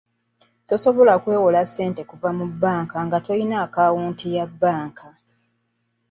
Tosobola 0.69 1.13
kwewola 1.23 1.61
ssente 1.67 1.99
okuva 2.05 2.29
mu 2.37 2.45
bbanka 2.51 2.97
nga 3.05 3.17
tolina 3.25 3.55
akaawunti 3.65 4.27
ya 4.35 4.45
bbanka. 4.51 5.07